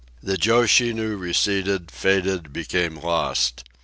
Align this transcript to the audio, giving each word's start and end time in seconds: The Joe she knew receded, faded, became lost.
The 0.23 0.35
Joe 0.35 0.65
she 0.65 0.93
knew 0.93 1.15
receded, 1.15 1.91
faded, 1.91 2.51
became 2.51 2.97
lost. 2.99 3.63